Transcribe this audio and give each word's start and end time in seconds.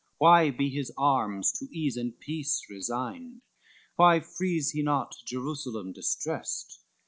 Why 0.17 0.49
be 0.49 0.71
his 0.71 0.91
arms 0.97 1.51
to 1.59 1.65
ease 1.69 1.95
and 1.95 2.19
peace 2.19 2.65
resigned? 2.71 3.41
Why 3.97 4.19
frees 4.19 4.71
he 4.71 4.81
not 4.81 5.13
Jerusalem 5.27 5.93
distrest? 5.93 6.79